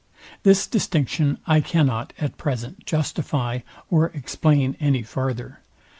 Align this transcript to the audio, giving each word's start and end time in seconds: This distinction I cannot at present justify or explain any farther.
This 0.41 0.65
distinction 0.65 1.37
I 1.45 1.61
cannot 1.61 2.11
at 2.17 2.35
present 2.39 2.87
justify 2.87 3.59
or 3.91 4.07
explain 4.15 4.75
any 4.79 5.03
farther. 5.03 5.59